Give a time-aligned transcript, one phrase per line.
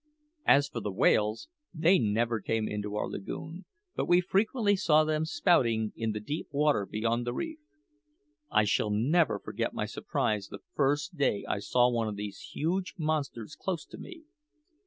[0.47, 3.65] As for the whales, they never came into our lagoon;
[3.95, 7.59] but we frequently saw them spouting in the deep water beyond the reef.
[8.49, 12.95] I shall never forget my surprise the first day I saw one of these huge
[12.97, 14.23] monsters close to me.